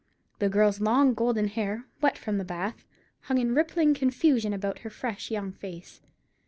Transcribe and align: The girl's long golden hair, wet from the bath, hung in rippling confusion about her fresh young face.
The 0.39 0.49
girl's 0.49 0.81
long 0.81 1.13
golden 1.13 1.47
hair, 1.47 1.85
wet 2.01 2.17
from 2.17 2.39
the 2.39 2.43
bath, 2.43 2.87
hung 3.25 3.37
in 3.37 3.53
rippling 3.53 3.93
confusion 3.93 4.51
about 4.51 4.79
her 4.79 4.89
fresh 4.89 5.29
young 5.29 5.51
face. 5.51 6.01